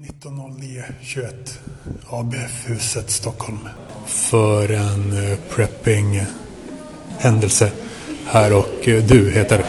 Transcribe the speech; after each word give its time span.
1909-21 0.00 1.58
ABF-huset 2.10 3.10
Stockholm 3.10 3.68
för 4.06 4.72
en 4.72 5.12
eh, 5.12 5.38
prepping-händelse 5.50 7.70
här 8.26 8.52
och 8.52 8.88
eh, 8.88 9.04
du 9.04 9.30
heter? 9.30 9.64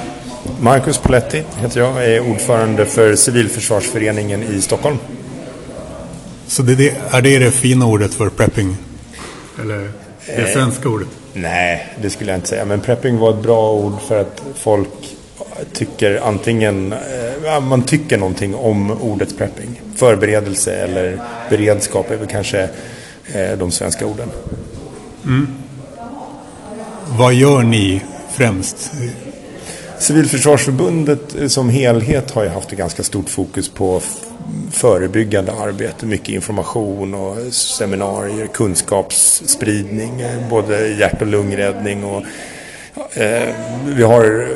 Marcus 0.62 0.98
Poletti 0.98 1.44
heter 1.58 1.80
jag, 1.80 2.06
är 2.06 2.32
ordförande 2.32 2.86
för 2.86 3.16
Civilförsvarsföreningen 3.16 4.44
i 4.44 4.62
Stockholm. 4.62 4.98
Så 6.48 6.64
det, 6.64 6.90
är 7.12 7.22
det 7.22 7.40
det 7.40 7.52
fina 7.52 7.86
ordet 7.86 8.14
för 8.14 8.30
prepping? 8.30 8.78
Eller 9.62 9.92
det 10.26 10.42
eh, 10.42 10.54
svenska 10.54 10.90
ordet? 10.90 11.08
Nej, 11.34 11.94
det 12.02 12.10
skulle 12.10 12.32
jag 12.32 12.38
inte 12.38 12.48
säga. 12.48 12.66
Men 12.66 12.82
prepping 12.82 13.18
var 13.18 13.30
ett 13.30 13.44
bra 13.44 13.72
ord 13.72 14.02
för 14.02 14.22
att 14.22 14.44
folk 14.56 15.16
tycker 15.74 16.22
antingen, 16.24 16.94
eh, 17.44 17.60
man 17.62 17.84
tycker 17.84 18.18
någonting 18.18 18.56
om 18.56 18.92
ordet 18.92 19.38
prepping. 19.38 19.82
Förberedelse 19.96 20.74
eller 20.74 21.20
beredskap 21.50 22.12
är 22.12 22.18
väl 22.18 22.28
kanske 22.28 22.70
eh, 23.34 23.58
de 23.58 23.72
svenska 23.72 24.06
orden. 24.06 24.30
Mm. 25.26 25.48
Vad 27.08 27.34
gör 27.34 27.64
ni 27.64 28.02
främst? 28.34 28.92
Civilförsvarsförbundet 30.00 31.36
som 31.48 31.70
helhet 31.70 32.32
har 32.32 32.44
ju 32.44 32.50
haft 32.50 32.72
ett 32.72 32.78
ganska 32.78 33.04
stort 33.04 33.30
fokus 33.30 33.70
på 33.70 34.02
förebyggande 34.72 35.52
arbete, 35.52 36.06
mycket 36.06 36.30
information 36.30 37.14
och 37.14 37.54
seminarier, 37.54 38.48
kunskapsspridning, 38.48 40.24
både 40.50 40.88
hjärt 40.88 41.22
och 41.22 41.28
lungräddning 41.28 42.04
och 42.04 42.24
Eh, 43.14 43.56
vi 43.86 44.04
har 44.04 44.48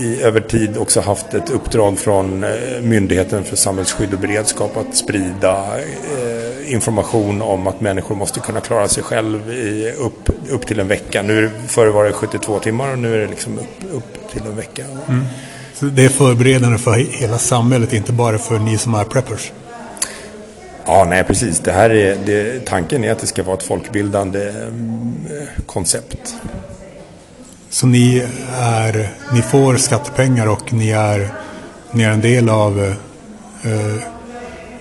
i, 0.00 0.22
över 0.22 0.40
tid 0.40 0.76
också 0.76 1.00
haft 1.00 1.34
ett 1.34 1.50
uppdrag 1.50 1.98
från 1.98 2.44
eh, 2.44 2.50
Myndigheten 2.82 3.44
för 3.44 3.56
samhällsskydd 3.56 4.14
och 4.14 4.20
beredskap 4.20 4.76
att 4.76 4.96
sprida 4.96 5.78
eh, 5.78 6.72
information 6.72 7.42
om 7.42 7.66
att 7.66 7.80
människor 7.80 8.14
måste 8.14 8.40
kunna 8.40 8.60
klara 8.60 8.88
sig 8.88 9.02
själv 9.02 9.52
i 9.52 9.92
upp, 9.98 10.30
upp 10.50 10.66
till 10.66 10.80
en 10.80 10.88
vecka. 10.88 11.22
Nu 11.22 11.50
förr 11.66 11.86
var 11.86 12.04
det 12.04 12.12
72 12.12 12.58
timmar 12.58 12.92
och 12.92 12.98
nu 12.98 13.14
är 13.14 13.18
det 13.18 13.26
liksom 13.26 13.58
upp, 13.58 13.92
upp 13.92 14.30
till 14.32 14.42
en 14.42 14.56
vecka. 14.56 14.84
Mm. 15.08 15.24
Så 15.74 15.84
det 15.84 16.04
är 16.04 16.08
förberedande 16.08 16.78
för 16.78 16.92
hela 16.92 17.38
samhället, 17.38 17.92
inte 17.92 18.12
bara 18.12 18.38
för 18.38 18.58
ni 18.58 18.78
som 18.78 18.94
är 18.94 19.04
preppers? 19.04 19.52
Ja, 20.86 21.06
nej 21.08 21.24
precis. 21.24 21.60
Det 21.60 21.72
här 21.72 21.90
är, 21.90 22.16
det, 22.26 22.64
tanken 22.64 23.04
är 23.04 23.12
att 23.12 23.18
det 23.18 23.26
ska 23.26 23.42
vara 23.42 23.56
ett 23.56 23.62
folkbildande 23.62 24.52
koncept. 25.66 26.34
Så 27.70 27.86
ni, 27.86 28.26
är, 28.58 29.10
ni 29.32 29.42
får 29.42 29.76
skattepengar 29.76 30.46
och 30.46 30.72
ni 30.72 30.90
är, 30.90 31.28
ni 31.90 32.02
är 32.02 32.10
en 32.10 32.20
del 32.20 32.48
av 32.48 32.80
eh, 33.64 34.02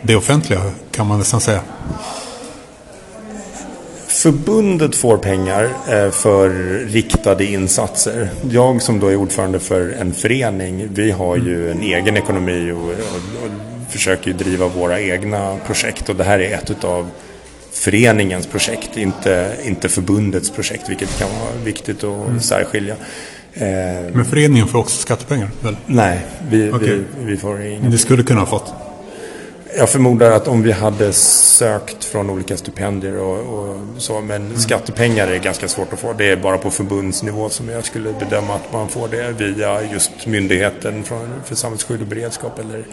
det 0.01 0.15
offentliga 0.15 0.61
kan 0.91 1.07
man 1.07 1.19
nästan 1.19 1.41
säga. 1.41 1.61
Förbundet 4.07 4.95
får 4.95 5.17
pengar 5.17 5.69
eh, 5.89 6.11
för 6.11 6.49
riktade 6.87 7.45
insatser. 7.45 8.29
Jag 8.49 8.81
som 8.81 8.99
då 8.99 9.07
är 9.07 9.15
ordförande 9.15 9.59
för 9.59 9.95
en 9.99 10.13
förening, 10.13 10.87
vi 10.93 11.11
har 11.11 11.37
ju 11.37 11.71
en 11.71 11.81
egen 11.81 12.17
ekonomi 12.17 12.71
och, 12.71 12.77
och, 12.77 12.89
och 12.89 13.91
försöker 13.91 14.33
driva 14.33 14.67
våra 14.67 15.01
egna 15.01 15.57
projekt 15.65 16.09
och 16.09 16.15
det 16.15 16.23
här 16.23 16.39
är 16.39 16.53
ett 16.53 16.71
utav 16.71 17.09
föreningens 17.77 18.47
projekt, 18.47 18.97
inte, 18.97 19.55
inte 19.65 19.89
förbundets 19.89 20.49
projekt, 20.49 20.89
vilket 20.89 21.19
kan 21.19 21.29
vara 21.29 21.63
viktigt 21.63 22.03
att 22.03 22.27
mm. 22.27 22.39
särskilja. 22.39 22.95
Eh, 23.53 23.65
Men 24.13 24.25
föreningen 24.25 24.67
får 24.67 24.79
också 24.79 24.97
skattepengar? 24.97 25.49
Väl? 25.61 25.77
Nej, 25.85 26.25
vi, 26.49 26.71
okay. 26.71 26.89
vi, 26.89 27.03
vi 27.25 27.37
får 27.37 27.61
inga. 27.61 27.89
Det 27.89 27.97
skulle 27.97 28.23
kunna 28.23 28.39
ha 28.39 28.47
fått? 28.47 28.73
Jag 29.77 29.89
förmodar 29.89 30.31
att 30.31 30.47
om 30.47 30.61
vi 30.61 30.71
hade 30.71 31.13
sökt 31.13 32.03
från 32.03 32.29
olika 32.29 32.57
stipendier 32.57 33.17
och, 33.17 33.59
och 33.59 33.77
så, 33.97 34.21
men 34.21 34.45
mm. 34.45 34.57
skattepengar 34.57 35.27
är 35.27 35.39
ganska 35.39 35.67
svårt 35.67 35.93
att 35.93 35.99
få. 35.99 36.13
Det 36.13 36.31
är 36.31 36.35
bara 36.35 36.57
på 36.57 36.71
förbundsnivå 36.71 37.49
som 37.49 37.69
jag 37.69 37.85
skulle 37.85 38.13
bedöma 38.13 38.55
att 38.55 38.73
man 38.73 38.89
får 38.89 39.07
det 39.07 39.31
via 39.31 39.91
just 39.91 40.25
myndigheten 40.25 41.03
för 41.45 41.55
samhällsskydd 41.55 42.01
och 42.01 42.07
beredskap. 42.07 42.59
Eller 42.59 42.85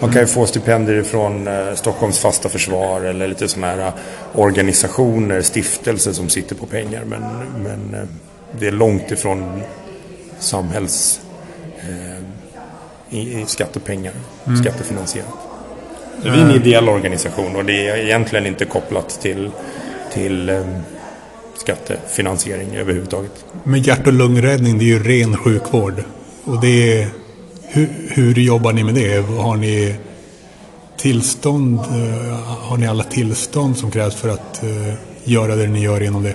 man 0.00 0.12
kan 0.12 0.20
ju 0.20 0.26
få 0.26 0.46
stipendier 0.46 1.02
från 1.02 1.48
eh, 1.48 1.74
Stockholms 1.74 2.18
fasta 2.18 2.48
försvar 2.48 3.00
eller 3.00 3.28
lite 3.28 3.48
sådana 3.48 3.66
här 3.66 3.92
organisationer, 4.32 5.42
stiftelser 5.42 6.12
som 6.12 6.28
sitter 6.28 6.54
på 6.54 6.66
pengar. 6.66 7.04
Men, 7.04 7.22
men 7.62 8.00
eh, 8.00 8.08
det 8.58 8.66
är 8.66 8.72
långt 8.72 9.10
ifrån 9.10 9.62
samhälls 10.38 11.20
eh, 11.80 13.18
i, 13.18 13.40
i 13.40 13.44
skattepengar, 13.46 14.12
mm. 14.46 14.62
skattefinansierat. 14.62 15.55
Så 16.22 16.30
vi 16.30 16.38
är 16.38 16.44
en 16.44 16.50
ideell 16.50 16.88
organisation 16.88 17.56
och 17.56 17.64
det 17.64 17.88
är 17.88 17.96
egentligen 17.96 18.46
inte 18.46 18.64
kopplat 18.64 19.20
till, 19.22 19.50
till 20.12 20.50
um, 20.50 20.76
skattefinansiering 21.56 22.76
överhuvudtaget. 22.76 23.44
Men 23.64 23.82
hjärt 23.82 24.06
och 24.06 24.12
lungräddning 24.12 24.78
det 24.78 24.84
är 24.84 24.86
ju 24.86 25.02
ren 25.02 25.36
sjukvård. 25.36 26.04
Och 26.44 26.60
det 26.60 27.00
är, 27.00 27.08
hur, 27.62 27.88
hur 28.10 28.34
jobbar 28.34 28.72
ni 28.72 28.84
med 28.84 28.94
det? 28.94 29.26
Har 29.26 29.56
ni 29.56 29.94
tillstånd? 30.96 31.78
Eh, 31.78 32.38
har 32.42 32.76
ni 32.76 32.86
alla 32.86 33.04
tillstånd 33.04 33.76
som 33.76 33.90
krävs 33.90 34.14
för 34.14 34.28
att 34.28 34.60
uh, 34.64 34.94
göra 35.24 35.56
det 35.56 35.66
ni 35.66 35.82
gör 35.82 36.02
inom 36.02 36.22
det? 36.22 36.34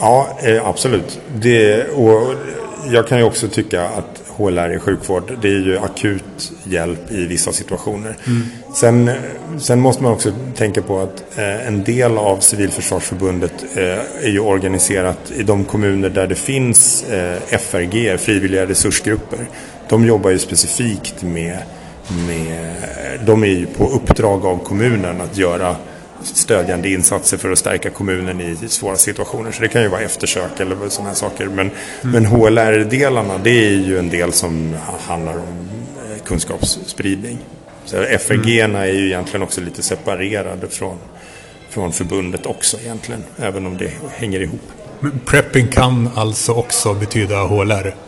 Ja, 0.00 0.28
eh, 0.42 0.66
absolut. 0.66 1.20
Det, 1.34 1.84
och 1.84 2.34
jag 2.92 3.08
kan 3.08 3.18
ju 3.18 3.24
också 3.24 3.48
tycka 3.48 3.84
att 3.84 4.22
HLR 4.38 4.74
i 4.74 4.78
sjukvård, 4.78 5.32
det 5.42 5.48
är 5.48 5.60
ju 5.60 5.78
akut 5.78 6.52
hjälp 6.64 7.10
i 7.10 7.26
vissa 7.26 7.52
situationer. 7.52 8.16
Mm. 8.26 8.42
Sen, 8.74 9.10
sen 9.58 9.80
måste 9.80 10.02
man 10.02 10.12
också 10.12 10.32
tänka 10.56 10.82
på 10.82 11.00
att 11.00 11.38
eh, 11.38 11.66
en 11.66 11.84
del 11.84 12.18
av 12.18 12.40
Civilförsvarsförbundet 12.40 13.64
eh, 13.74 14.24
är 14.24 14.28
ju 14.28 14.40
organiserat 14.40 15.32
i 15.36 15.42
de 15.42 15.64
kommuner 15.64 16.08
där 16.08 16.26
det 16.26 16.34
finns 16.34 17.04
eh, 17.04 17.58
FRG, 17.58 18.20
frivilliga 18.20 18.66
resursgrupper. 18.66 19.38
De 19.88 20.06
jobbar 20.06 20.30
ju 20.30 20.38
specifikt 20.38 21.22
med, 21.22 21.58
med 22.26 22.74
de 23.26 23.42
är 23.42 23.46
ju 23.46 23.66
på 23.66 23.88
uppdrag 23.88 24.46
av 24.46 24.58
kommunen 24.64 25.20
att 25.20 25.36
göra 25.36 25.76
stödjande 26.22 26.88
insatser 26.88 27.36
för 27.36 27.52
att 27.52 27.58
stärka 27.58 27.90
kommunen 27.90 28.40
i 28.40 28.56
svåra 28.68 28.96
situationer. 28.96 29.52
Så 29.52 29.62
det 29.62 29.68
kan 29.68 29.82
ju 29.82 29.88
vara 29.88 30.00
eftersök 30.00 30.60
eller 30.60 30.88
sådana 30.88 31.08
här 31.08 31.16
saker. 31.16 31.46
Men, 31.46 31.70
mm. 31.70 31.72
men 32.02 32.26
HLR-delarna 32.26 33.38
det 33.38 33.66
är 33.66 33.70
ju 33.70 33.98
en 33.98 34.08
del 34.08 34.32
som 34.32 34.76
handlar 35.06 35.34
om 35.34 35.68
eh, 36.12 36.22
kunskapsspridning. 36.24 37.38
Så 37.84 37.96
FRG 37.96 38.60
mm. 38.60 38.76
är 38.76 38.86
ju 38.86 39.06
egentligen 39.06 39.42
också 39.42 39.60
lite 39.60 39.82
separerade 39.82 40.68
från, 40.68 40.96
från 41.70 41.92
förbundet 41.92 42.46
också 42.46 42.78
egentligen. 42.80 43.24
Även 43.36 43.66
om 43.66 43.76
det 43.76 43.90
hänger 44.10 44.40
ihop. 44.40 44.60
Men 45.00 45.20
prepping 45.26 45.68
kan 45.68 46.10
alltså 46.14 46.52
också 46.52 46.94
betyda 46.94 47.46
HLR? 47.46 48.07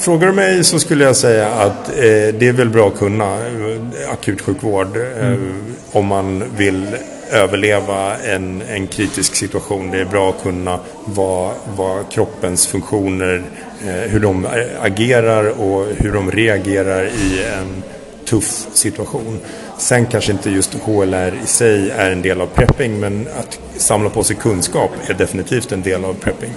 Frågar 0.00 0.26
du 0.26 0.32
mig 0.32 0.64
så 0.64 0.78
skulle 0.78 1.04
jag 1.04 1.16
säga 1.16 1.48
att 1.48 1.88
eh, 1.88 1.94
det 2.38 2.48
är 2.48 2.52
väl 2.52 2.68
bra 2.68 2.88
att 2.88 2.98
kunna 2.98 3.34
eh, 3.34 4.12
akutsjukvård 4.12 4.96
eh, 4.96 5.26
mm. 5.26 5.74
om 5.92 6.06
man 6.06 6.44
vill 6.56 6.86
överleva 7.30 8.16
en, 8.16 8.62
en 8.68 8.86
kritisk 8.86 9.34
situation. 9.34 9.90
Det 9.90 10.00
är 10.00 10.04
bra 10.04 10.30
att 10.30 10.42
kunna 10.42 10.78
vad, 11.04 11.54
vad 11.76 12.10
kroppens 12.10 12.66
funktioner, 12.66 13.42
eh, 13.86 14.10
hur 14.10 14.20
de 14.20 14.46
agerar 14.80 15.60
och 15.60 15.86
hur 15.96 16.12
de 16.12 16.30
reagerar 16.30 17.04
i 17.04 17.44
en 17.44 17.82
tuff 18.24 18.66
situation. 18.72 19.40
Sen 19.78 20.06
kanske 20.06 20.32
inte 20.32 20.50
just 20.50 20.74
HLR 20.74 21.34
i 21.44 21.46
sig 21.46 21.90
är 21.90 22.10
en 22.10 22.22
del 22.22 22.40
av 22.40 22.46
prepping 22.46 23.00
men 23.00 23.28
att 23.38 23.60
samla 23.76 24.10
på 24.10 24.24
sig 24.24 24.36
kunskap 24.36 24.90
är 25.06 25.14
definitivt 25.14 25.72
en 25.72 25.82
del 25.82 26.04
av 26.04 26.14
prepping. 26.14 26.50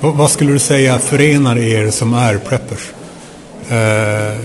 Vad 0.00 0.30
skulle 0.30 0.52
du 0.52 0.58
säga 0.58 0.98
förenar 0.98 1.58
er 1.58 1.90
som 1.90 2.14
är 2.14 2.38
preppers? 2.38 2.92
Eh, 3.68 4.40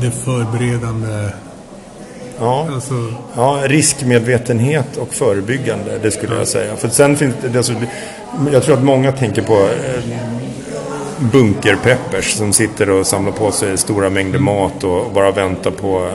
det 0.00 0.10
förberedande... 0.24 1.28
Ja, 2.40 2.68
alltså... 2.72 2.94
ja, 3.36 3.60
riskmedvetenhet 3.64 4.96
och 4.96 5.14
förebyggande, 5.14 5.98
det 6.02 6.10
skulle 6.10 6.32
ja. 6.32 6.38
jag 6.38 6.48
säga. 6.48 6.76
För 6.76 6.88
sen 6.88 7.16
finns 7.16 7.34
det, 7.42 7.58
alltså, 7.58 7.72
jag 8.52 8.62
tror 8.62 8.74
att 8.76 8.84
många 8.84 9.12
tänker 9.12 9.42
på 9.42 9.54
eh, 9.54 10.02
bunkerpreppers 11.18 12.32
som 12.32 12.52
sitter 12.52 12.90
och 12.90 13.06
samlar 13.06 13.32
på 13.32 13.50
sig 13.52 13.78
stora 13.78 14.10
mängder 14.10 14.38
mat 14.38 14.84
och 14.84 15.12
bara 15.12 15.30
väntar 15.30 15.70
på 15.70 16.10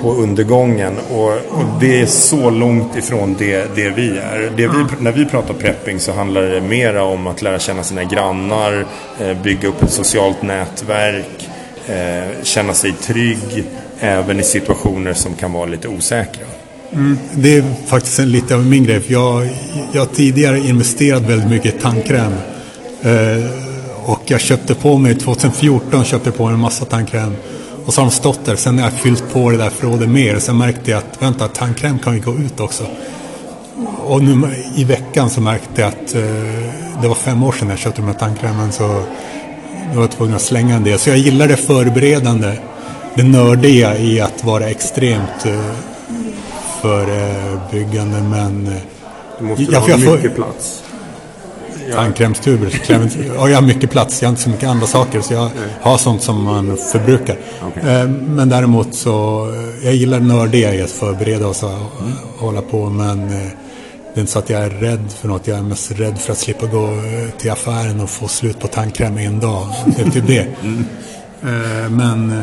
på 0.00 0.14
undergången 0.14 0.92
och, 1.10 1.28
och, 1.28 1.64
det 1.80 2.00
är 2.00 2.06
så 2.06 2.50
långt 2.50 2.96
ifrån 2.96 3.36
det, 3.38 3.74
det 3.74 3.90
vi 3.90 4.18
är. 4.18 4.52
Det 4.56 4.68
vi, 4.68 4.84
när 5.00 5.12
vi 5.12 5.24
pratar 5.24 5.54
prepping 5.54 6.00
så 6.00 6.12
handlar 6.12 6.42
det 6.42 6.60
mera 6.60 7.04
om 7.04 7.26
att 7.26 7.42
lära 7.42 7.58
känna 7.58 7.82
sina 7.82 8.04
grannar, 8.04 8.86
eh, 9.20 9.42
bygga 9.42 9.68
upp 9.68 9.82
ett 9.82 9.90
socialt 9.90 10.42
nätverk, 10.42 11.48
eh, 11.86 12.42
känna 12.42 12.74
sig 12.74 12.92
trygg 12.92 13.64
även 14.00 14.40
i 14.40 14.42
situationer 14.42 15.12
som 15.12 15.34
kan 15.34 15.52
vara 15.52 15.66
lite 15.66 15.88
osäkra. 15.88 16.46
Mm, 16.92 17.18
det 17.32 17.56
är 17.56 17.64
faktiskt 17.86 18.18
lite 18.18 18.54
av 18.54 18.66
min 18.66 18.84
grej. 18.84 19.02
Jag, 19.06 19.48
jag 19.92 20.00
har 20.00 20.06
tidigare 20.14 20.58
investerat 20.58 21.22
väldigt 21.22 21.50
mycket 21.50 21.74
i 21.74 21.78
tandkräm. 21.78 22.32
Eh, 23.02 23.50
och 24.04 24.22
jag 24.24 24.40
köpte 24.40 24.74
på 24.74 24.98
mig 24.98 25.14
2014 25.14 26.04
köpte 26.04 26.30
på 26.30 26.44
mig 26.44 26.54
en 26.54 26.60
massa 26.60 26.84
tandkräm. 26.84 27.36
Och 27.88 27.94
så 27.94 28.00
har 28.00 28.06
de 28.06 28.10
stått 28.12 28.44
där. 28.44 28.56
Sen 28.56 28.78
har 28.78 28.84
jag 28.84 28.92
fyllt 28.92 29.32
på 29.32 29.50
det 29.50 29.56
där 29.56 29.70
förrådet 29.70 30.08
mer. 30.08 30.38
Sen 30.38 30.58
märkte 30.58 30.90
jag 30.90 30.98
att 30.98 31.22
vänta, 31.22 31.48
tandkräm 31.48 31.98
kan 31.98 32.14
ju 32.14 32.20
gå 32.20 32.34
ut 32.34 32.60
också. 32.60 32.84
Och 34.06 34.22
nu 34.22 34.48
i 34.76 34.84
veckan 34.84 35.30
så 35.30 35.40
märkte 35.40 35.80
jag 35.80 35.88
att 35.88 36.14
eh, 36.14 36.22
det 37.02 37.08
var 37.08 37.14
fem 37.14 37.42
år 37.42 37.52
sedan 37.52 37.68
jag 37.68 37.78
köpte 37.78 38.00
de 38.00 38.06
här 38.06 38.14
tandkrämen. 38.14 38.72
Så 38.72 39.02
jag 39.92 40.00
var 40.00 40.06
tvungen 40.06 40.34
att 40.34 40.42
slänga 40.42 40.76
en 40.76 40.84
del. 40.84 40.98
Så 40.98 41.10
jag 41.10 41.18
gillar 41.18 41.48
det 41.48 41.56
förberedande. 41.56 42.52
Det 43.14 43.22
nördiga 43.22 43.98
i 43.98 44.20
att 44.20 44.44
vara 44.44 44.64
extremt 44.68 45.46
eh, 45.46 45.60
förebyggande. 46.82 48.20
Men 48.22 48.66
eh, 48.66 48.72
Du 49.38 49.44
måste 49.44 49.62
Ja, 49.72 49.78
ha 49.78 49.88
jag 49.88 50.02
får- 50.04 50.16
mycket 50.16 50.34
plats. 50.34 50.82
Tandkrämstuber. 51.94 52.70
Så 52.70 52.78
kräver 52.78 53.10
jag 53.48 53.54
har 53.54 53.62
mycket 53.62 53.90
plats, 53.90 54.22
jag 54.22 54.28
har 54.28 54.30
inte 54.30 54.42
så 54.42 54.50
mycket 54.50 54.68
andra 54.68 54.86
saker. 54.86 55.20
Så 55.20 55.34
jag 55.34 55.50
har 55.80 55.98
sånt 55.98 56.22
som 56.22 56.44
man 56.44 56.76
förbrukar. 56.92 57.36
Okej. 57.62 57.82
Eh, 58.00 58.08
Men 58.08 58.48
däremot 58.48 58.94
så, 58.94 59.46
jag 59.84 59.94
gillar 59.94 60.20
nördiga 60.20 60.74
i 60.74 60.82
att 60.82 60.90
förbereda 60.90 61.46
och 61.46 61.56
så, 61.56 61.78
hålla 62.38 62.62
på. 62.62 62.90
Men 62.90 63.22
eh, 63.22 63.48
det 64.14 64.20
är 64.20 64.20
inte 64.20 64.32
så 64.32 64.38
att 64.38 64.50
jag 64.50 64.62
är 64.62 64.70
rädd 64.70 65.12
för 65.20 65.28
något. 65.28 65.46
Jag 65.46 65.58
är 65.58 65.62
mest 65.62 65.90
rädd 65.90 66.18
för 66.18 66.32
att 66.32 66.38
slippa 66.38 66.66
gå 66.66 66.84
eh, 66.86 67.30
till 67.38 67.50
affären 67.50 68.00
och 68.00 68.10
få 68.10 68.28
slut 68.28 68.60
på 68.60 68.66
tandkräm 68.66 69.18
i 69.18 69.24
en 69.24 69.40
dag. 69.40 69.66
Det 69.96 70.02
är 70.02 70.10
typ 70.10 70.26
det. 70.26 70.46
Eh, 71.42 71.90
Men, 71.90 72.42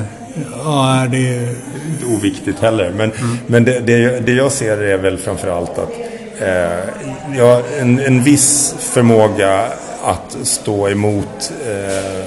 ja, 0.63 1.07
det 1.11 1.17
är... 1.27 1.49
inte 1.91 2.05
oviktigt 2.17 2.59
heller. 2.59 2.93
Men, 2.97 3.11
men 3.47 3.63
det, 3.63 3.79
det, 3.79 4.19
det 4.19 4.31
jag 4.31 4.51
ser 4.51 4.77
är 4.77 4.97
väl 4.97 5.17
framförallt 5.17 5.77
att 5.77 5.91
eh, 6.39 7.37
ja, 7.37 7.61
en, 7.79 7.99
en 7.99 8.23
viss 8.23 8.75
förmåga 8.79 9.71
att 10.03 10.37
stå 10.43 10.89
emot 10.89 11.51
eh, 11.67 12.25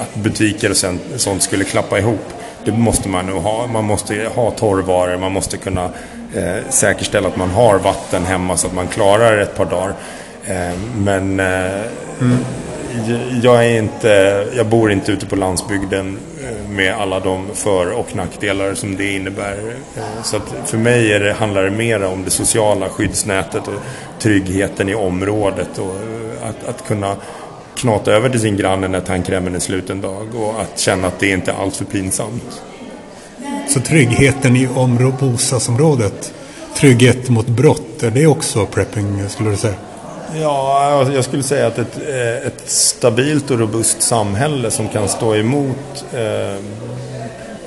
att 0.00 0.14
butiker 0.14 0.70
och 0.70 0.76
sen, 0.76 1.00
sånt 1.16 1.42
skulle 1.42 1.64
klappa 1.64 1.98
ihop. 1.98 2.24
Det 2.64 2.72
måste 2.72 3.08
man 3.08 3.26
nog 3.26 3.42
ha. 3.42 3.66
Man 3.66 3.84
måste 3.84 4.30
ha 4.34 4.50
torrvaror, 4.50 5.18
man 5.18 5.32
måste 5.32 5.56
kunna 5.56 5.84
eh, 6.34 6.68
säkerställa 6.68 7.28
att 7.28 7.36
man 7.36 7.50
har 7.50 7.78
vatten 7.78 8.24
hemma 8.24 8.56
så 8.56 8.66
att 8.66 8.74
man 8.74 8.88
klarar 8.88 9.38
ett 9.38 9.56
par 9.56 9.64
dagar. 9.64 9.94
Eh, 10.44 10.78
men 10.96 11.40
eh, 11.40 11.80
mm 12.20 12.38
jag, 13.42 13.66
är 13.66 13.78
inte, 13.78 14.46
jag 14.56 14.66
bor 14.66 14.92
inte 14.92 15.12
ute 15.12 15.26
på 15.26 15.36
landsbygden 15.36 16.18
eh, 16.42 16.70
med 16.70 16.94
alla 16.94 17.20
de 17.20 17.46
för 17.54 17.92
och 17.92 18.16
nackdelar 18.16 18.74
som 18.74 18.96
det 18.96 19.12
innebär. 19.12 19.58
Eh, 19.96 20.22
så 20.22 20.36
att 20.36 20.54
för 20.64 20.78
mig 20.78 21.12
är 21.12 21.20
det, 21.20 21.32
handlar 21.32 21.62
det 21.62 21.70
mer 21.70 22.04
om 22.04 22.24
det 22.24 22.30
sociala 22.30 22.88
skyddsnätet 22.88 23.68
och 23.68 23.74
tryggheten 24.18 24.88
i 24.88 24.94
området 24.94 25.78
och 25.78 25.94
eh, 25.94 26.48
att, 26.48 26.68
att 26.68 26.86
kunna 26.86 27.16
knata 27.76 28.12
över 28.12 28.28
till 28.28 28.40
sin 28.40 28.56
granne 28.56 28.88
när 28.88 29.00
tandkrämen 29.00 29.54
är 29.54 29.58
slut 29.58 29.90
en 29.90 30.00
dag 30.00 30.34
och 30.34 30.60
att 30.60 30.78
känna 30.78 31.08
att 31.08 31.18
det 31.18 31.30
inte 31.30 31.50
är 31.50 31.56
alltför 31.56 31.84
pinsamt. 31.84 32.62
Så 33.68 33.80
tryggheten 33.80 34.56
i 34.56 34.68
området, 34.74 35.20
bostadsområdet, 35.20 36.34
trygghet 36.76 37.28
mot 37.28 37.46
brott, 37.46 38.02
är 38.02 38.10
det 38.10 38.26
också 38.26 38.66
prepping 38.66 39.28
skulle 39.28 39.50
du 39.50 39.56
säga? 39.56 39.74
Ja, 40.40 41.12
jag 41.14 41.24
skulle 41.24 41.42
säga 41.42 41.66
att 41.66 41.78
ett, 41.78 41.98
eh, 42.08 42.46
ett 42.46 42.62
stabilt 42.66 43.50
och 43.50 43.58
robust 43.58 44.02
samhälle 44.02 44.70
som 44.70 44.88
kan 44.88 45.08
stå 45.08 45.34
emot 45.34 46.04
eh, 46.12 46.64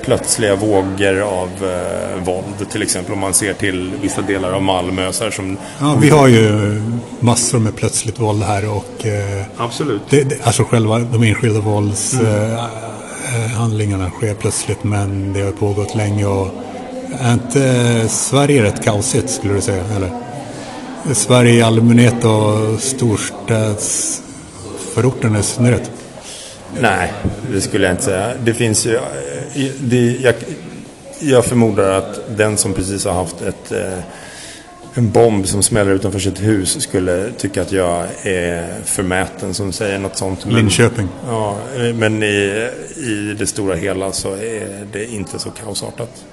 plötsliga 0.08 0.56
vågor 0.56 1.20
av 1.20 1.48
eh, 1.62 2.24
våld. 2.24 2.70
Till 2.70 2.82
exempel 2.82 3.12
om 3.12 3.18
man 3.18 3.34
ser 3.34 3.52
till 3.54 3.92
vissa 4.02 4.22
delar 4.22 4.52
av 4.52 4.62
Malmö. 4.62 5.12
Så 5.12 5.30
som, 5.30 5.56
Ja, 5.80 5.96
vi 6.00 6.10
har 6.10 6.28
ju 6.28 6.82
massor 7.20 7.58
med 7.58 7.76
plötsligt 7.76 8.18
våld 8.18 8.42
här 8.42 8.70
och 8.70 9.06
eh, 9.06 9.42
Absolut. 9.56 10.02
det, 10.10 10.24
det, 10.24 10.36
alltså 10.42 10.64
själva 10.64 10.98
de 10.98 11.22
enskilda 11.22 11.60
våldshandlingarna 11.60 12.68
eh, 13.34 13.44
eh, 13.44 13.50
handlingarna 13.50 14.10
sker 14.10 14.34
plötsligt 14.34 14.84
men 14.84 15.32
det 15.32 15.42
har 15.42 15.52
pågått 15.52 15.94
länge 15.94 16.26
och 16.26 16.48
är 17.20 17.32
inte 17.32 18.08
Sverige 18.08 18.62
rätt 18.62 18.84
kaosigt 18.84 19.30
skulle 19.30 19.54
du 19.54 19.60
säga? 19.60 19.84
Eller? 19.96 20.27
Sverige 21.12 21.52
i 21.54 21.62
allmänhet 21.62 22.24
och 22.24 22.80
storstadsförorterna 22.80 25.38
i 25.38 25.42
synnerhet? 25.42 25.90
Nej, 26.80 27.12
det 27.52 27.60
skulle 27.60 27.84
jag 27.84 27.92
inte 27.92 28.04
säga. 28.04 28.32
Det 28.44 28.54
finns 28.54 28.86
ju... 28.86 28.98
Det, 29.80 30.16
jag, 30.20 30.34
jag 31.20 31.44
förmodar 31.44 31.90
att 31.90 32.20
den 32.36 32.56
som 32.56 32.72
precis 32.74 33.04
har 33.04 33.12
haft 33.12 33.42
ett, 33.42 33.72
eh, 33.72 33.98
en 34.94 35.10
bomb 35.10 35.46
som 35.48 35.62
smäller 35.62 35.90
utanför 35.90 36.18
sitt 36.18 36.42
hus 36.42 36.80
skulle 36.82 37.30
tycka 37.38 37.62
att 37.62 37.72
jag 37.72 38.06
är 38.22 38.74
förmäten 38.84 39.54
som 39.54 39.72
säger 39.72 39.98
något 39.98 40.16
sånt. 40.16 40.44
Men- 40.46 40.54
Linköping. 40.54 41.08
Ja, 41.26 41.58
men 41.94 42.22
i, 42.22 42.70
i 42.96 43.34
det 43.38 43.46
stora 43.46 43.74
hela 43.74 44.12
så 44.12 44.32
är 44.32 44.86
det 44.92 45.06
inte 45.06 45.38
så 45.38 45.50
kaosartat. 45.50 46.24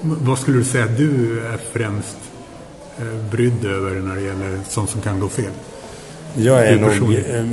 Vad 0.00 0.38
skulle 0.38 0.58
du 0.58 0.64
säga 0.64 0.84
att 0.84 0.96
du 0.96 1.40
är 1.46 1.58
främst 1.72 2.16
brydd 3.30 3.64
över 3.64 3.90
när 3.90 4.14
det 4.14 4.20
gäller 4.20 4.58
sånt 4.68 4.90
som 4.90 5.00
kan 5.00 5.20
gå 5.20 5.28
fel? 5.28 5.50
Jag 6.34 6.66
är 6.66 6.76
nog 6.76 7.14
eh, 7.14 7.44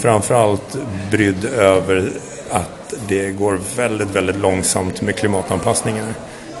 framförallt 0.00 0.76
brydd 1.10 1.44
över 1.44 2.10
att 2.50 2.94
det 3.08 3.30
går 3.30 3.58
väldigt, 3.76 4.10
väldigt 4.10 4.36
långsamt 4.36 5.02
med 5.02 5.16
klimatanpassningar. 5.16 6.08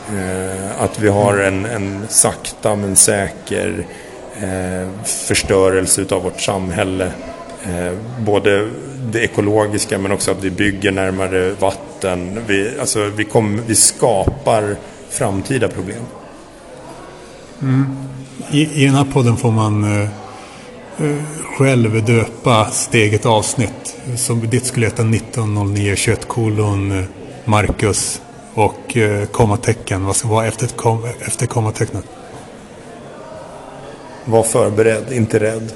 Eh, 0.08 0.82
Att 0.82 1.00
vi 1.00 1.08
har 1.08 1.38
en, 1.38 1.64
en 1.64 2.06
sakta 2.08 2.76
men 2.76 2.96
säker 2.96 3.86
eh, 4.42 4.88
förstörelse 5.04 6.00
utav 6.00 6.22
vårt 6.22 6.40
samhälle. 6.40 7.12
Eh, 7.64 7.92
Både 8.18 8.68
det 9.12 9.20
ekologiska 9.20 9.98
men 9.98 10.12
också 10.12 10.30
att 10.30 10.44
vi 10.44 10.50
bygger 10.50 10.92
närmare 10.92 11.50
vatten. 11.50 12.40
Vi, 12.46 12.70
alltså, 12.80 13.10
vi, 13.16 13.24
kom, 13.24 13.60
vi 13.66 13.74
skapar 13.74 14.76
framtida 15.10 15.68
problem. 15.68 16.02
I, 18.50 18.82
I 18.82 18.86
den 18.86 18.94
här 18.94 19.04
podden 19.12 19.36
får 19.36 19.50
man 19.50 19.84
eh, 19.84 20.08
eh, 21.06 21.16
själv 21.58 22.04
döpa 22.04 22.70
steget 22.70 23.26
avsnitt. 23.26 23.96
Som 24.16 24.40
ditt 24.50 24.66
skulle 24.66 24.86
heta 24.86 25.02
190921 25.02 26.28
kolon 26.28 26.98
eh, 26.98 27.04
Marcus 27.44 28.20
och 28.54 28.96
eh, 28.96 29.24
kommatecken. 29.26 30.04
Vad 30.04 30.16
ska 30.16 30.28
vara 30.28 30.46
efter, 30.46 30.66
kom, 30.66 31.04
efter 31.26 31.46
kommatecknet? 31.46 32.04
Var 34.24 34.42
förberedd, 34.42 35.12
inte 35.12 35.38
rädd. 35.40 35.72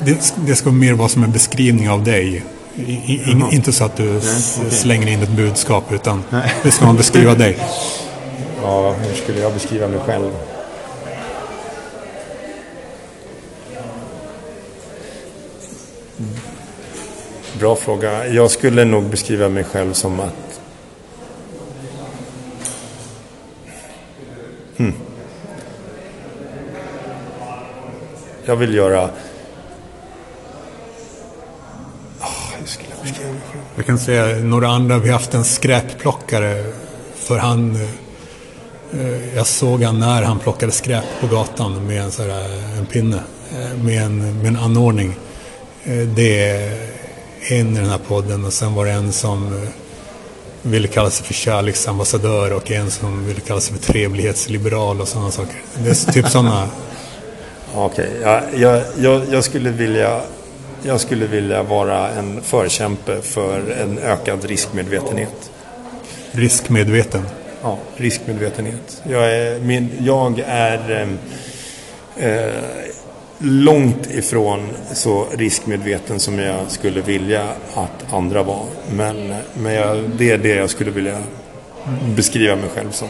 Det, 0.00 0.34
det 0.46 0.56
ska 0.56 0.70
mer 0.70 0.92
vara 0.92 1.08
som 1.08 1.24
en 1.24 1.32
beskrivning 1.32 1.90
av 1.90 2.04
dig. 2.04 2.44
I, 2.76 2.92
i, 2.92 3.30
in, 3.30 3.44
inte 3.50 3.72
så 3.72 3.84
att 3.84 3.96
du 3.96 4.16
s- 4.18 4.60
slänger 4.70 5.06
in 5.06 5.22
ett 5.22 5.30
budskap 5.36 5.92
utan 5.92 6.22
det 6.62 6.70
ska 6.70 6.86
man 6.86 6.96
beskriva 6.96 7.34
dig. 7.34 7.58
Ja, 8.64 8.92
hur 8.92 9.14
skulle 9.14 9.40
jag 9.40 9.52
beskriva 9.52 9.88
mig 9.88 10.00
själv? 10.00 10.30
Mm. 16.18 16.34
Bra 17.58 17.76
fråga. 17.76 18.26
Jag 18.26 18.50
skulle 18.50 18.84
nog 18.84 19.04
beskriva 19.04 19.48
mig 19.48 19.64
själv 19.64 19.92
som 19.92 20.20
att... 20.20 20.60
Hmm. 24.76 24.94
Jag 28.44 28.56
vill 28.56 28.74
göra... 28.74 29.10
Ah, 32.20 32.26
hur 32.58 32.66
skulle 32.66 32.88
jag 32.96 33.02
beskriva 33.02 33.32
mig 33.32 33.40
själv? 33.52 33.62
Jag 33.76 33.86
kan 33.86 33.98
säga 33.98 34.38
några 34.44 34.68
andra. 34.68 34.98
Vi 34.98 35.08
har 35.08 35.18
haft 35.18 35.34
en 35.34 35.44
skräpplockare. 35.44 36.72
För 37.14 37.38
han... 37.38 37.76
Eh, 37.76 38.03
eh, 39.00 39.36
Jag 39.36 39.46
såg 39.46 39.82
han 39.82 39.98
när 39.98 40.22
han 40.22 40.38
plockade 40.38 40.72
skräp 40.72 41.04
på 41.20 41.26
gatan 41.26 41.86
med 41.86 42.02
en, 42.02 42.10
sån 42.10 42.30
här, 42.30 42.50
en 42.78 42.86
pinne. 42.86 43.20
eh, 43.52 43.84
Med 43.84 44.02
en, 44.02 44.38
med 44.38 44.46
en 44.46 44.56
anordning. 44.56 45.14
Eh, 45.84 45.96
Det 45.98 46.48
är 46.50 46.78
en 47.48 47.76
i 47.76 47.80
den 47.80 47.90
här 47.90 48.00
podden 48.08 48.44
och 48.44 48.52
sen 48.52 48.74
var 48.74 48.84
det 48.86 48.92
en 48.92 49.12
som 49.12 49.46
eh, 49.62 49.68
ville 50.62 50.88
kalla 50.88 51.10
sig 51.10 51.26
för 51.26 51.34
kärleksambassadör 51.34 52.52
och 52.52 52.70
en 52.70 52.90
som 52.90 53.26
ville 53.26 53.40
kalla 53.40 53.60
sig 53.60 53.76
för 53.76 53.92
trevlighetsliberal 53.92 55.00
och 55.00 55.08
sådana 55.08 55.30
saker. 55.30 55.56
Det 55.78 55.90
är 55.90 56.12
typ 56.12 56.28
sådana. 56.28 56.68
Okej, 57.74 58.10
ja, 58.22 58.40
jag, 58.56 58.82
jag, 58.98 59.22
jag, 59.30 59.44
skulle 59.44 59.70
vilja, 59.70 60.20
jag 60.82 61.00
skulle 61.00 61.26
vilja 61.26 61.62
vara 61.62 62.08
en 62.10 62.42
förkämpe 62.42 63.22
för 63.22 63.70
en 63.82 63.98
ökad 63.98 64.44
riskmedvetenhet. 64.44 65.50
riskmedveten. 66.32 67.22
Ja, 67.64 67.78
riskmedvetenhet. 67.96 69.02
Jag 69.10 69.36
är, 69.36 69.60
min, 69.60 69.90
jag 70.00 70.38
är 70.46 71.08
eh, 72.16 72.28
eh, 72.28 72.52
långt 73.38 74.10
ifrån 74.10 74.68
så 74.92 75.26
riskmedveten 75.32 76.20
som 76.20 76.38
jag 76.38 76.70
skulle 76.70 77.00
vilja 77.00 77.48
att 77.74 78.12
andra 78.12 78.42
var. 78.42 78.64
Men, 78.96 79.34
men 79.54 79.74
jag, 79.74 80.10
det 80.18 80.30
är 80.30 80.38
det 80.38 80.54
jag 80.54 80.70
skulle 80.70 80.90
vilja 80.90 81.18
beskriva 82.16 82.56
mig 82.56 82.68
själv 82.74 82.90
som. 82.90 83.08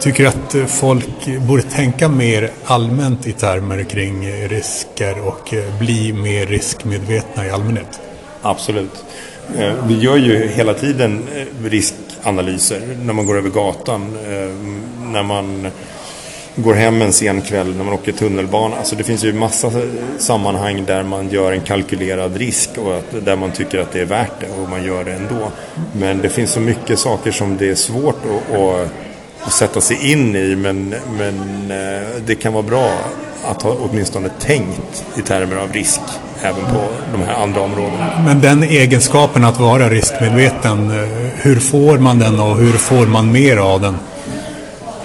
Tycker 0.00 0.22
du 0.22 0.28
att 0.28 0.54
eh, 0.54 0.66
folk 0.66 1.26
borde 1.48 1.62
tänka 1.62 2.08
mer 2.08 2.50
allmänt 2.64 3.26
i 3.26 3.32
termer 3.32 3.84
kring 3.84 4.32
risker 4.48 5.26
och 5.26 5.54
eh, 5.54 5.78
bli 5.78 6.12
mer 6.12 6.46
riskmedvetna 6.46 7.46
i 7.46 7.50
allmänhet? 7.50 8.00
Absolut. 8.42 9.04
Eh, 9.56 9.74
vi 9.86 9.98
gör 9.98 10.16
ju 10.16 10.48
hela 10.48 10.74
tiden 10.74 11.22
eh, 11.34 11.46
analyser 12.28 12.96
när 13.02 13.12
man 13.12 13.26
går 13.26 13.38
över 13.38 13.50
gatan, 13.50 14.02
eh, 14.02 14.54
när 15.12 15.22
man 15.22 15.70
går 16.62 16.74
hem 16.74 17.02
en 17.02 17.12
sen 17.12 17.42
kväll 17.42 17.76
när 17.76 17.84
man 17.84 17.94
åker 17.94 18.12
tunnelbana. 18.12 18.76
Alltså 18.76 18.96
det 18.96 19.04
finns 19.04 19.24
ju 19.24 19.32
massa 19.32 19.72
sammanhang 20.18 20.84
där 20.84 21.02
man 21.02 21.28
gör 21.28 21.52
en 21.52 21.60
kalkylerad 21.60 22.36
risk 22.36 22.70
och 22.78 22.96
att, 22.96 23.24
där 23.24 23.36
man 23.36 23.52
tycker 23.52 23.78
att 23.78 23.92
det 23.92 24.00
är 24.00 24.04
värt 24.04 24.40
det 24.40 24.62
och 24.62 24.68
man 24.68 24.84
gör 24.84 25.04
det 25.04 25.12
ändå. 25.12 25.50
Men 25.92 26.18
det 26.18 26.28
finns 26.28 26.50
så 26.52 26.60
mycket 26.60 26.98
saker 26.98 27.30
som 27.30 27.56
det 27.56 27.70
är 27.70 27.74
svårt 27.74 28.16
att, 28.24 28.56
att, 28.56 28.90
att 29.40 29.52
sätta 29.52 29.80
sig 29.80 30.12
in 30.12 30.36
i 30.36 30.56
men, 30.56 30.94
men 31.18 31.70
eh, 31.70 32.08
det 32.26 32.34
kan 32.34 32.52
vara 32.52 32.62
bra 32.62 32.92
att 33.44 33.62
ha 33.62 33.76
åtminstone 33.80 34.28
tänkt 34.28 35.04
i 35.18 35.22
termer 35.22 35.56
av 35.56 35.72
risk 35.72 36.00
även 36.42 36.64
på 36.64 36.88
de 37.12 37.22
här 37.22 37.42
andra 37.42 37.60
områdena. 37.60 38.22
Men 38.24 38.40
den 38.40 38.62
egenskapen 38.62 39.44
att 39.44 39.60
vara 39.60 39.88
riskmedveten, 39.88 40.90
eh, 40.90 41.08
hur 41.36 41.56
får 41.56 41.98
man 41.98 42.18
den 42.18 42.40
och 42.40 42.56
hur 42.56 42.72
får 42.72 43.06
man 43.06 43.32
mer 43.32 43.56
av 43.56 43.80
den? 43.80 43.96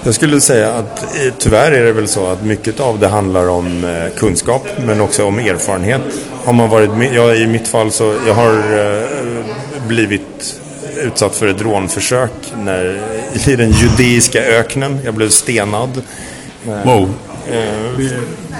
Jag 0.03 0.15
skulle 0.15 0.41
säga 0.41 0.73
att 0.73 1.03
eh, 1.03 1.33
tyvärr 1.37 1.71
är 1.71 1.85
det 1.85 1.93
väl 1.93 2.07
så 2.07 2.27
att 2.27 2.43
mycket 2.43 2.79
av 2.79 2.99
det 2.99 3.07
handlar 3.07 3.49
om 3.49 3.83
eh, 3.83 4.19
kunskap 4.19 4.67
men 4.85 5.01
också 5.01 5.25
om 5.25 5.39
erfarenhet. 5.39 6.01
Har 6.45 6.53
man 6.53 6.69
varit 6.69 6.93
med, 6.93 7.13
jag, 7.13 7.37
I 7.37 7.47
mitt 7.47 7.67
fall 7.67 7.91
så 7.91 8.15
jag 8.27 8.33
har 8.33 8.63
blivit 9.87 10.59
utsatt 10.97 11.35
för 11.35 11.47
ett 11.47 11.61
rånförsök 11.61 12.31
när, 12.57 13.01
i 13.47 13.55
den 13.55 13.71
judeiska 13.71 14.43
öknen. 14.43 14.99
Jag 15.05 15.13
blev 15.13 15.29
stenad. 15.29 16.01
Wow. 16.83 17.09
Eh, 17.51 18.11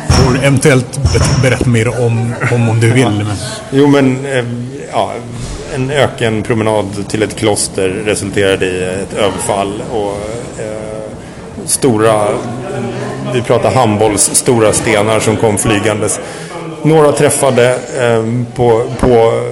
får 0.10 0.38
eventuellt 0.38 1.00
berätta 1.42 1.70
mer 1.70 1.88
om, 1.88 2.34
om, 2.52 2.70
om 2.70 2.80
du 2.80 2.92
vill. 2.92 3.06
Men... 3.06 3.36
Jo, 3.72 3.88
men 3.88 4.26
eh, 4.26 4.46
ja, 4.92 5.14
en 5.76 5.92
ökenpromenad 5.92 7.08
till 7.08 7.24
ett 7.24 7.36
kloster 7.36 7.90
resulterade 7.90 8.66
i 8.66 8.84
ett 8.84 9.14
överfall. 9.14 9.84
Och 9.92 10.12
eh, 10.64 11.04
stora, 11.66 12.28
vi 13.34 13.42
pratar 13.42 13.72
handbolls, 13.72 14.22
stora 14.36 14.74
stenar 14.74 15.20
som 15.20 15.38
kom 15.38 15.58
flygandes. 15.58 16.20
Några 16.84 17.12
träffade 17.12 17.80
eh, 18.00 18.24
på, 18.56 18.84
på 19.00 19.44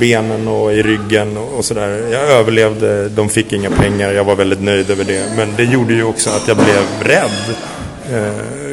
benen 0.00 0.48
och 0.48 0.72
i 0.72 0.82
ryggen 0.82 1.36
och, 1.36 1.58
och 1.58 1.64
sådär. 1.64 2.08
Jag 2.12 2.22
överlevde, 2.22 3.08
de 3.08 3.28
fick 3.28 3.52
inga 3.52 3.70
pengar, 3.70 4.12
jag 4.12 4.24
var 4.24 4.36
väldigt 4.36 4.62
nöjd 4.62 4.90
över 4.90 5.04
det. 5.04 5.22
Men 5.36 5.48
det 5.56 5.64
gjorde 5.64 5.94
ju 5.94 6.04
också 6.04 6.30
att 6.30 6.48
jag 6.48 6.56
blev 6.56 6.82
rädd 7.02 7.56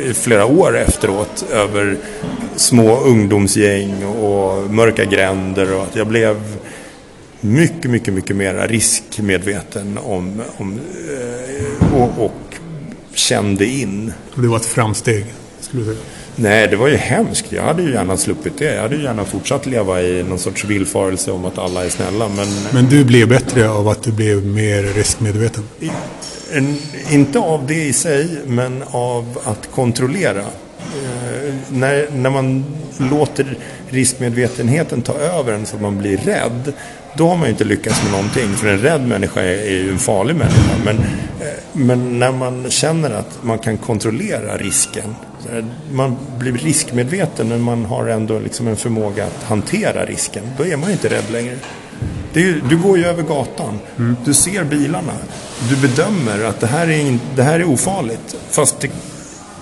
i 0.06 0.14
flera 0.14 0.46
år 0.46 0.78
efteråt 0.78 1.46
över 1.52 1.98
små 2.56 3.00
ungdomsgäng 3.00 4.06
och 4.06 4.72
mörka 4.72 5.06
gränder 5.06 5.76
och 5.76 5.84
att 5.84 5.96
jag 5.96 6.08
blev 6.08 6.58
mycket, 7.42 7.92
mycket, 7.92 8.14
mycket 8.14 8.36
mer 8.36 8.68
riskmedveten 8.68 9.98
om, 9.98 10.42
om 10.58 10.80
eh, 11.12 12.02
och, 12.02 12.26
och 12.26 12.56
kände 13.14 13.66
in. 13.66 14.14
Det 14.36 14.48
var 14.48 14.58
ett 14.58 14.66
framsteg, 14.66 15.26
skulle 15.60 15.84
du 15.84 15.86
säga? 15.86 16.06
Nej, 16.36 16.68
det 16.68 16.76
var 16.76 16.88
ju 16.88 16.96
hemskt. 16.96 17.52
Jag 17.52 17.64
hade 17.64 17.84
ju 17.84 17.92
gärna 17.92 18.18
sluppit 18.18 18.58
det. 18.58 18.76
Jag 18.76 18.82
hade 18.82 18.96
ju 18.96 19.04
gärna 19.04 19.26
fortsatt 19.26 19.66
leva 19.66 20.02
i 20.02 20.24
någon 20.24 20.40
sorts 20.40 20.66
villfarelse 20.66 21.32
om 21.32 21.46
att 21.46 21.58
alla 21.58 21.86
är 21.86 21.90
snälla. 21.90 22.30
Men, 22.30 22.48
men 22.74 22.86
du 22.90 23.06
blev 23.06 23.28
bättre 23.28 23.70
av 23.70 23.88
att 23.88 24.04
du 24.04 24.12
blev 24.12 24.46
mer 24.46 24.84
riskmedveten? 24.84 25.64
En, 26.54 26.78
inte 27.12 27.40
av 27.40 27.68
det 27.68 27.84
i 27.84 27.94
sig, 27.94 28.28
men 28.46 28.84
av 28.92 29.40
att 29.44 29.72
kontrollera. 29.72 30.40
Eh, 30.40 31.54
när, 31.70 32.08
när 32.12 32.30
man 32.30 32.66
låter 32.98 33.58
riskmedvetenheten 33.90 35.02
ta 35.02 35.14
över 35.14 35.54
en 35.54 35.66
så 35.66 35.76
att 35.76 35.82
man 35.82 35.98
blir 35.98 36.18
rädd, 36.18 36.74
då 37.18 37.28
har 37.28 37.36
man 37.36 37.46
ju 37.46 37.52
inte 37.52 37.64
lyckats 37.64 38.04
med 38.04 38.12
någonting. 38.12 38.56
För 38.56 38.68
en 38.68 38.80
rädd 38.80 39.08
människa 39.08 39.42
är, 39.42 39.58
är 39.58 39.84
ju 39.84 39.92
en 39.92 40.00
farlig 40.00 40.36
människa. 40.36 40.72
Men, 40.86 40.98
eh, 40.98 41.60
men 41.74 42.20
när 42.20 42.32
man 42.32 42.70
känner 42.70 43.12
att 43.12 43.44
man 43.44 43.60
kan 43.60 43.78
kontrollera 43.78 44.58
risken, 44.58 45.16
man 45.92 46.18
blir 46.40 46.54
riskmedveten 46.54 47.48
men 47.48 47.62
man 47.62 47.86
har 47.86 48.08
ändå 48.08 48.40
liksom 48.40 48.68
en 48.68 48.76
förmåga 48.76 49.26
att 49.26 49.44
hantera 49.44 50.06
risken, 50.06 50.44
då 50.58 50.66
är 50.66 50.78
man 50.78 50.92
inte 50.92 51.10
rädd 51.10 51.32
längre. 51.32 51.56
Är, 52.34 52.62
du 52.70 52.78
går 52.78 52.98
ju 52.98 53.06
över 53.06 53.24
gatan. 53.24 53.80
Mm. 53.98 54.16
Du 54.26 54.34
ser 54.34 54.64
bilarna. 54.64 55.14
Du 55.70 55.88
bedömer 55.88 56.44
att 56.44 56.60
det 56.60 56.68
här 56.68 56.88
är, 56.88 57.00
in, 57.00 57.20
det 57.36 57.44
här 57.44 57.60
är 57.60 57.64
ofarligt. 57.64 58.36
Fast 58.50 58.80
det, 58.80 58.90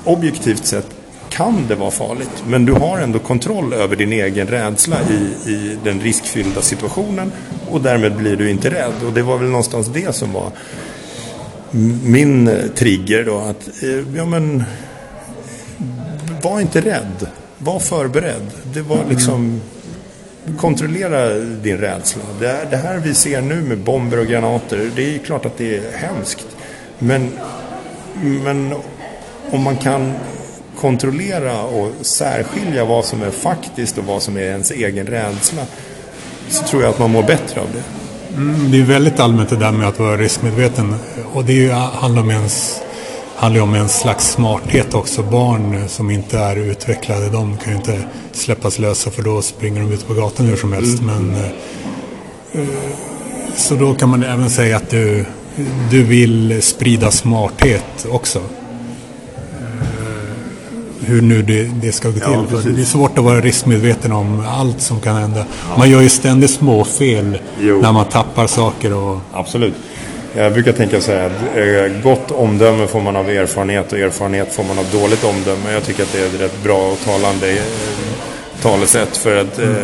objektivt 0.04 0.66
sett 0.66 0.88
kan 1.30 1.68
det 1.68 1.76
vara 1.76 1.92
farligt. 1.92 2.44
Men 2.48 2.66
du 2.66 2.74
har 2.74 2.98
ändå 3.00 3.20
kontroll 3.20 3.74
över 3.74 3.96
din 3.96 4.14
egen 4.14 4.48
rädsla 4.48 4.98
i, 5.10 5.52
i 5.52 5.78
den 5.84 6.00
riskfyllda 6.00 6.62
situationen. 6.62 7.32
Och 7.70 7.82
därmed 7.82 8.16
blir 8.16 8.36
du 8.36 8.50
inte 8.50 8.70
rädd. 8.70 8.94
Och 9.08 9.14
det 9.14 9.22
var 9.22 9.38
väl 9.38 9.48
någonstans 9.48 9.88
det 9.88 10.16
som 10.16 10.34
var 10.34 10.52
min 12.04 12.50
trigger 12.76 13.24
då. 13.24 13.38
Att, 13.38 13.84
eh, 13.84 14.18
ja 14.18 14.26
men, 14.26 14.64
var 16.44 16.60
inte 16.60 16.82
rädd. 16.82 17.28
Var 17.58 17.80
förberedd. 17.80 18.48
Det 18.74 18.82
var 18.82 19.06
liksom 19.10 19.62
kontrollera 20.60 21.30
din 21.40 21.78
rädsla. 21.78 22.24
Det, 22.40 22.68
det 22.70 22.78
här 22.78 22.98
vi 22.98 23.14
ser 23.14 23.42
nu 23.42 23.62
med 23.62 23.78
bomber 23.78 24.20
och 24.20 24.28
granater, 24.28 24.92
det 24.96 25.16
är 25.16 25.20
klart 25.20 25.46
att 25.46 25.58
det 25.58 25.78
är 25.78 25.98
hemskt. 25.98 26.48
Men, 27.00 27.32
men 28.44 28.74
om 29.52 29.64
man 29.64 29.78
kan 29.78 30.14
kontrollera 30.80 31.62
och 31.64 31.92
särskilja 32.02 32.86
vad 32.86 33.06
som 33.06 33.22
är 33.22 33.32
faktiskt 33.32 33.98
och 33.98 34.04
vad 34.04 34.22
som 34.22 34.38
är 34.38 34.42
ens 34.42 34.72
egen 34.72 35.08
rädsla 35.08 35.62
så 36.50 36.64
tror 36.64 36.82
jag 36.82 36.90
att 36.90 37.00
man 37.00 37.12
mår 37.12 37.24
bättre 37.24 37.62
av 37.62 37.68
det. 37.74 37.84
Mm, 38.36 38.72
det 38.72 38.80
är 38.80 38.84
väldigt 38.84 39.20
allmänt 39.20 39.50
det 39.50 39.56
där 39.56 39.72
med 39.72 39.88
att 39.88 40.00
vara 40.00 40.18
riskmedveten 40.18 40.96
och 41.34 41.46
det 41.46 41.70
handlar 41.72 42.22
om 42.22 42.30
ens 42.30 42.82
handlar 43.36 43.62
om 43.62 43.74
en 43.74 43.90
slags 43.90 44.32
smarthet 44.32 44.94
också. 44.94 45.24
Barn 45.24 45.90
som 45.90 46.10
inte 46.10 46.40
är 46.40 46.56
utvecklade, 46.56 47.30
de 47.30 47.58
kan 47.58 47.74
ju 47.74 47.78
inte 47.78 48.04
släppas 48.32 48.80
lösa 48.80 49.12
för 49.12 49.24
då 49.24 49.42
springer 49.42 49.82
de 49.82 49.92
ut 49.92 50.08
på 50.08 50.14
gatan 50.14 50.46
hur 50.46 50.56
som 50.56 50.74
helst. 50.74 51.02
Mm. 51.02 51.28
Men, 51.28 51.44
eh, 52.54 52.70
så 53.56 53.76
då 53.76 53.94
kan 53.94 54.10
man 54.10 54.24
även 54.24 54.50
säga 54.50 54.78
att 54.78 54.90
du, 54.90 55.26
du 55.92 56.04
vill 56.04 56.62
sprida 56.62 57.12
smarthet 57.12 58.08
också. 58.10 58.40
Eh, 58.40 58.46
hur 61.00 61.22
nu 61.22 61.42
det, 61.42 61.64
det 61.64 61.92
ska 61.92 62.08
gå 62.08 62.14
till. 62.14 62.24
Ja, 62.24 62.46
det 62.76 62.82
är 62.82 62.86
svårt 62.86 63.18
att 63.18 63.24
vara 63.24 63.42
riskmedveten 63.42 64.12
om 64.12 64.46
allt 64.48 64.82
som 64.82 65.00
kan 65.00 65.16
hända. 65.16 65.46
Man 65.78 65.90
gör 65.90 66.02
ju 66.02 66.10
ständigt 66.10 66.52
små 66.52 66.84
fel 66.84 67.38
jo. 67.60 67.82
när 67.82 67.92
man 67.92 68.06
tappar 68.06 68.48
saker. 68.48 68.94
Och... 68.94 69.20
Absolut. 69.34 69.74
Jag 70.36 70.54
brukar 70.54 70.72
tänka 70.72 71.02
så 71.02 71.12
här 71.12 71.26
att 71.26 71.58
eh, 71.58 72.02
gott 72.04 72.32
omdöme 72.32 72.88
får 72.88 73.02
man 73.02 73.16
av 73.16 73.30
erfarenhet 73.30 73.94
och 73.94 74.00
erfarenhet 74.00 74.54
får 74.54 74.64
man 74.64 74.80
av 74.80 74.86
dåligt 74.92 75.24
omdöme. 75.24 75.72
Jag 75.74 75.84
tycker 75.84 76.04
att 76.04 76.14
det 76.14 76.22
är 76.22 76.26
ett 76.26 76.42
rätt 76.42 76.64
bra 76.64 76.92
och 76.92 77.00
talande 77.06 77.52
eh, 77.52 77.64
talesätt 78.62 79.18
för 79.18 79.38
att 79.38 79.58
mm. 79.58 79.76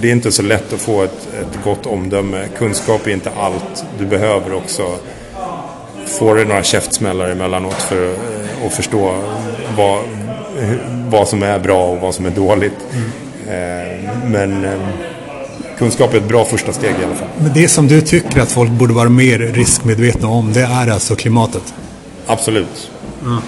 det 0.00 0.08
är 0.08 0.12
inte 0.12 0.32
så 0.32 0.42
lätt 0.42 0.72
att 0.72 0.80
få 0.80 1.02
ett, 1.02 1.28
ett 1.40 1.64
gott 1.64 1.86
omdöme. 1.86 2.48
Kunskap 2.58 3.06
är 3.06 3.10
inte 3.10 3.30
allt. 3.36 3.84
Du 3.98 4.06
behöver 4.06 4.54
också 4.54 4.82
få 6.06 6.34
dig 6.34 6.44
några 6.44 6.62
käftsmällar 6.62 7.28
emellanåt 7.28 7.82
för 7.82 8.14
att 8.66 8.74
förstå 8.74 9.14
vad, 9.76 10.00
vad 11.08 11.28
som 11.28 11.42
är 11.42 11.58
bra 11.58 11.86
och 11.86 12.00
vad 12.00 12.14
som 12.14 12.26
är 12.26 12.30
dåligt. 12.30 12.78
Mm. 12.92 13.12
Men 14.32 14.66
kunskap 15.78 16.14
är 16.14 16.18
ett 16.18 16.28
bra 16.28 16.44
första 16.44 16.72
steg 16.72 16.94
i 17.00 17.04
alla 17.04 17.14
fall. 17.14 17.28
Men 17.38 17.52
det 17.54 17.68
som 17.68 17.88
du 17.88 18.00
tycker 18.00 18.40
att 18.40 18.52
folk 18.52 18.70
borde 18.70 18.94
vara 18.94 19.08
mer 19.08 19.38
riskmedvetna 19.38 20.28
om, 20.28 20.52
det 20.52 20.62
är 20.62 20.90
alltså 20.90 21.16
klimatet? 21.16 21.74
Absolut. 22.26 22.90
Mm. 23.22 23.38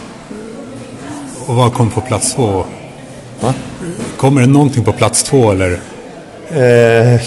Och 1.47 1.55
vad 1.55 1.75
kom 1.75 1.91
på 1.91 2.01
plats 2.01 2.35
två? 2.35 2.65
Va? 3.41 3.55
Kommer 4.17 4.41
det 4.41 4.47
någonting 4.47 4.85
på 4.85 4.93
plats 4.93 5.23
två 5.23 5.51
eller? 5.51 5.81
Eh... 6.51 7.21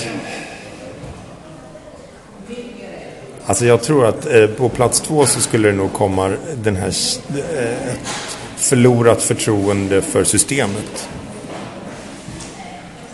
Alltså 3.45 3.65
jag 3.65 3.81
tror 3.83 4.05
att 4.05 4.25
eh, 4.25 4.47
på 4.47 4.69
plats 4.69 5.01
två 5.01 5.25
så 5.25 5.41
skulle 5.41 5.67
det 5.67 5.73
nog 5.77 5.93
komma 5.93 6.31
den 6.63 6.75
här 6.75 6.93
eh, 7.29 7.93
förlorat 8.55 9.21
förtroende 9.21 10.01
för 10.01 10.23
systemet. 10.23 11.09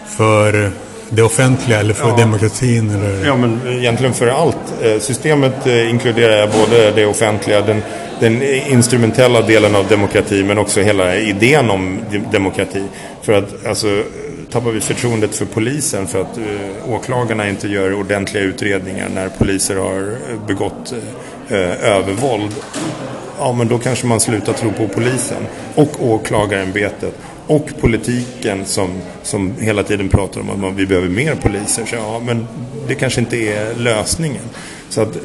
För 0.08 0.72
det 1.16 1.24
offentliga 1.24 1.80
eller 1.80 1.94
för 1.94 2.10
ja. 2.10 2.16
demokratin? 2.18 2.90
Eller? 2.90 3.26
Ja, 3.26 3.36
men 3.36 3.60
egentligen 3.68 4.14
för 4.14 4.28
allt. 4.28 4.58
Eh, 4.82 5.00
systemet 5.00 5.68
eh, 5.68 5.90
inkluderar 5.90 6.48
både 6.48 6.92
det 6.92 7.06
offentliga, 7.06 7.62
den, 7.62 7.82
den 8.20 8.44
instrumentella 8.68 9.42
delen 9.42 9.76
av 9.76 9.88
demokrati 9.88 10.44
men 10.44 10.58
också 10.58 10.82
hela 10.82 11.16
idén 11.16 11.70
om 11.70 12.00
demokrati. 12.32 12.84
För 13.22 13.34
att 13.34 13.66
alltså, 13.66 14.04
tappar 14.52 14.72
vi 14.72 14.82
förtroendet 14.82 15.36
för 15.36 15.46
polisen 15.46 16.08
för 16.08 16.22
att 16.22 16.38
uh, 16.38 16.94
åklagarna 16.94 17.50
inte 17.50 17.68
gör 17.68 17.94
ordentliga 17.94 18.44
utredningar 18.44 19.10
när 19.16 19.30
poliser 19.30 19.76
har 19.76 20.18
begått 20.48 20.94
uh, 21.52 21.58
övervåld. 21.84 22.56
Ja, 23.40 23.54
men 23.54 23.68
då 23.68 23.78
kanske 23.78 24.08
man 24.08 24.20
slutar 24.20 24.54
tro 24.54 24.72
på 24.72 24.88
polisen 24.88 25.48
och 25.76 25.90
åklagarämbetet 26.00 27.14
och 27.48 27.70
politiken 27.80 28.66
som, 28.66 28.90
som 29.24 29.54
hela 29.60 29.84
tiden 29.84 30.10
pratar 30.10 30.42
om 30.42 30.64
att 30.64 30.74
vi 30.74 30.86
behöver 30.86 31.10
mer 31.10 31.36
poliser. 31.36 31.86
Så 31.86 31.96
ja, 31.96 32.22
men 32.26 32.48
det 32.88 32.96
kanske 32.96 33.20
inte 33.20 33.38
är 33.38 33.76
lösningen. 33.76 34.44
Så 34.90 35.02
att 35.02 35.18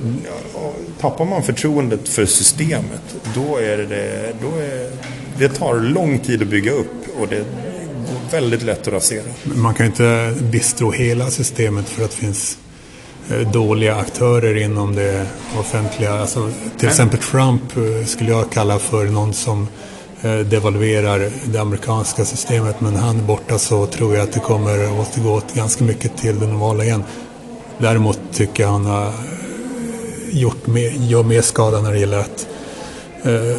tappar 1.00 1.24
man 1.24 1.42
förtroendet 1.42 2.08
för 2.08 2.26
systemet 2.26 3.16
då 3.34 3.56
är 3.56 3.76
det, 3.76 4.32
då 4.42 4.58
är, 4.58 4.90
det 5.38 5.48
tar 5.48 5.80
lång 5.80 6.18
tid 6.18 6.42
att 6.42 6.48
bygga 6.48 6.72
upp 6.72 7.18
och 7.20 7.28
det 7.28 7.44
går 8.08 8.30
väldigt 8.30 8.62
lätt 8.62 8.88
att 8.88 8.94
rasera. 8.94 9.22
Man 9.44 9.74
kan 9.74 9.86
inte 9.86 10.34
bistro 10.40 10.90
hela 10.90 11.30
systemet 11.30 11.88
för 11.88 12.04
att 12.04 12.10
det 12.10 12.16
finns 12.16 12.58
eh, 13.30 13.50
dåliga 13.50 13.96
aktörer 13.96 14.56
inom 14.56 14.94
det 14.94 15.26
offentliga. 15.60 16.12
Alltså, 16.12 16.50
till 16.78 16.88
exempel 16.88 17.20
Trump 17.20 17.76
eh, 17.76 18.06
skulle 18.06 18.30
jag 18.30 18.50
kalla 18.50 18.78
för 18.78 19.04
någon 19.04 19.34
som 19.34 19.68
devalverar 20.22 21.30
det 21.44 21.58
amerikanska 21.58 22.24
systemet 22.24 22.80
men 22.80 22.96
han 22.96 23.18
är 23.18 23.22
borta 23.22 23.58
så 23.58 23.86
tror 23.86 24.14
jag 24.14 24.22
att 24.22 24.32
det 24.32 24.40
kommer 24.40 25.00
återgå 25.00 25.40
ganska 25.54 25.84
mycket 25.84 26.16
till 26.16 26.40
det 26.40 26.46
normala 26.46 26.84
igen. 26.84 27.04
Däremot 27.78 28.20
tycker 28.32 28.62
jag 28.62 28.70
han 28.70 28.86
har 28.86 29.12
gjort 30.30 30.66
mer, 30.66 30.90
gör 30.90 31.22
mer 31.22 31.42
skada 31.42 31.80
när 31.80 31.92
det 31.92 31.98
gäller 31.98 32.18
att 32.18 32.46
eh, 33.22 33.56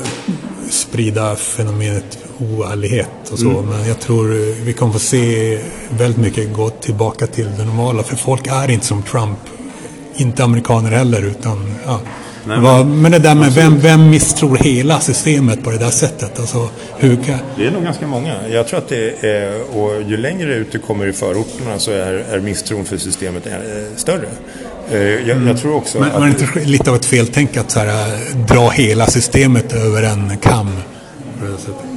sprida 0.70 1.36
fenomenet 1.36 2.18
oärlighet 2.40 3.30
och 3.32 3.40
så. 3.40 3.50
Mm. 3.50 3.66
Men 3.66 3.88
jag 3.88 4.00
tror 4.00 4.28
vi 4.66 4.74
kommer 4.74 4.94
få 4.94 5.00
se 5.00 5.60
väldigt 5.90 6.22
mycket 6.22 6.54
gå 6.54 6.70
tillbaka 6.70 7.28
till 7.28 7.48
det 7.58 7.66
normala. 7.66 8.04
För 8.04 8.16
folk 8.16 8.48
är 8.48 8.72
inte 8.72 8.86
som 8.86 9.04
Trump. 9.04 9.40
Inte 10.16 10.44
amerikaner 10.44 10.92
heller 10.92 11.22
utan 11.22 11.76
ja. 11.86 12.00
Nej, 12.50 12.60
men, 12.62 13.02
men 13.02 13.12
det 13.12 13.20
där 13.20 13.36
med 13.36 13.52
vem, 13.54 13.80
vem 13.80 14.10
misstror 14.10 14.58
hela 14.58 15.00
systemet 15.00 15.64
på 15.64 15.72
det 15.72 15.78
där 15.78 15.90
sättet? 15.90 16.40
Alltså, 16.40 16.70
hur 16.98 17.16
kan... 17.16 17.38
Det 17.58 17.68
är 17.68 17.72
nog 17.72 17.84
ganska 17.84 18.08
många. 18.08 18.36
Jag 18.48 18.68
tror 18.68 18.78
att 18.78 18.90
det 18.90 19.24
är, 19.24 19.78
och 19.78 20.02
ju 20.02 20.18
längre 20.18 20.54
ut 20.54 20.72
du 20.72 20.80
kommer 20.80 21.08
i 21.08 21.14
förorterna 21.14 21.80
så 21.80 21.92
är, 21.92 22.14
är 22.14 22.40
misstron 22.40 22.86
för 22.86 22.98
systemet 22.98 23.46
är 23.46 23.86
större. 23.96 24.28
Eh, 24.92 25.00
jag, 25.00 25.30
mm. 25.30 25.48
jag, 25.48 25.60
tror 25.60 25.76
också 25.76 26.00
Men 26.00 26.12
var 26.14 26.22
det 26.22 26.30
inte 26.30 26.60
lite 26.60 26.90
av 26.90 26.96
ett 26.96 27.06
feltänk 27.06 27.58
att 27.58 27.72
så 27.72 27.80
här, 27.80 28.18
dra 28.48 28.70
hela 28.70 29.06
systemet 29.08 29.74
över 29.74 30.04
en 30.04 30.38
kam? 30.38 30.70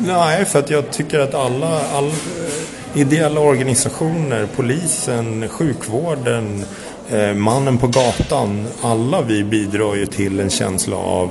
Nej, 0.06 0.44
för 0.44 0.58
att 0.58 0.70
jag 0.70 0.90
tycker 0.90 1.18
att 1.18 1.34
alla, 1.34 1.80
alla 1.92 2.08
eh, 2.08 3.00
ideella 3.00 3.40
organisationer, 3.40 4.48
polisen, 4.56 5.48
sjukvården, 5.48 6.64
eh, 7.10 7.34
mannen 7.34 7.78
på 7.78 7.86
gatan, 7.86 8.66
alla 8.80 9.22
vi 9.22 9.44
bidrar 9.44 9.94
ju 9.94 10.06
till 10.06 10.40
en 10.40 10.50
känsla 10.50 10.96
av 10.96 11.30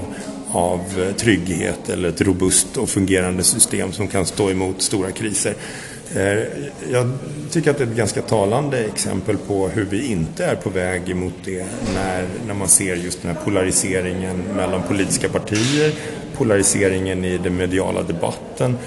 av 0.54 0.80
eh, 0.80 1.16
trygghet 1.16 1.90
eller 1.90 2.10
ett 2.10 2.22
robust 2.22 2.78
och 2.78 2.90
fungerande 2.90 3.44
system 3.44 3.92
som 3.92 4.08
kan 4.08 4.26
stå 4.26 4.50
emot 4.50 4.82
stora 4.82 5.12
kriser. 5.12 5.54
Eh, 6.16 6.44
jag 6.92 7.12
tycker 7.52 7.72
att 7.72 7.78
det 7.78 7.84
är 7.84 7.88
ett 7.88 7.96
ganska 7.96 8.22
talande 8.22 8.86
exempel 8.86 9.38
på 9.38 9.68
hur 9.68 9.86
vi 9.86 10.12
inte 10.12 10.46
är 10.46 10.56
på 10.56 10.70
väg 10.70 11.10
emot 11.10 11.34
det 11.46 11.66
när, 11.94 12.28
när 12.48 12.54
man 12.54 12.68
ser 12.68 12.96
just 12.96 13.22
den 13.22 13.36
här 13.36 13.44
polariseringen 13.44 14.38
mellan 14.56 14.84
politiska 14.84 15.30
partier, 15.30 15.94
polariseringen 16.38 17.26
i 17.26 17.38
den 17.38 17.56
mediala 17.56 18.04
debatten. 18.04 18.78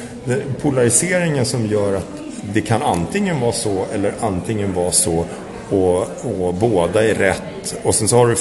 Polariseringen 0.61 1.47
som 1.47 1.67
gör 1.67 1.95
att 1.97 2.09
det 2.55 2.61
kan 2.61 2.83
antingen 2.83 3.41
vara 3.41 3.53
så 3.53 3.87
eller 3.95 4.13
antingen 4.21 4.75
vara 4.75 4.93
så 4.93 5.25
och, 5.71 5.99
och 6.25 6.55
båda 6.55 7.05
är 7.05 7.15
rätt. 7.15 7.75
Och 7.83 7.95
sen 7.95 8.09
så 8.09 8.17
har 8.17 8.27
du 8.27 8.37